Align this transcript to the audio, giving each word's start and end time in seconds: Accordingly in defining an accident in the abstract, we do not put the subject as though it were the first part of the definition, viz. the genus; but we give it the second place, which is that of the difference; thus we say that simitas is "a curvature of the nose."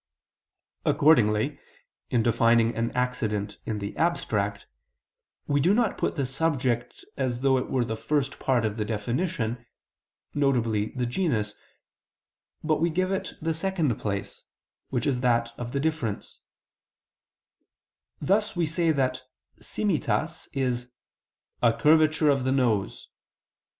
Accordingly 0.83 1.59
in 2.09 2.23
defining 2.23 2.75
an 2.75 2.89
accident 2.93 3.59
in 3.67 3.77
the 3.77 3.95
abstract, 3.97 4.65
we 5.45 5.61
do 5.61 5.75
not 5.75 5.95
put 5.99 6.15
the 6.15 6.25
subject 6.25 7.05
as 7.17 7.41
though 7.41 7.55
it 7.59 7.69
were 7.69 7.85
the 7.85 7.95
first 7.95 8.39
part 8.39 8.65
of 8.65 8.77
the 8.77 8.83
definition, 8.83 9.63
viz. 10.33 10.91
the 10.95 11.05
genus; 11.07 11.53
but 12.63 12.81
we 12.81 12.89
give 12.89 13.11
it 13.11 13.35
the 13.43 13.53
second 13.53 13.95
place, 13.99 14.45
which 14.89 15.05
is 15.05 15.21
that 15.21 15.51
of 15.55 15.71
the 15.71 15.79
difference; 15.79 16.39
thus 18.19 18.55
we 18.55 18.65
say 18.65 18.91
that 18.91 19.21
simitas 19.59 20.49
is 20.51 20.91
"a 21.61 21.71
curvature 21.73 22.31
of 22.31 22.43
the 22.43 22.51
nose." 22.51 23.07